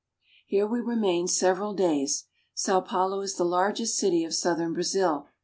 [0.47, 2.25] Here we remain several days.
[2.55, 5.27] Sao Paulo is the larg est city of southern Brazil.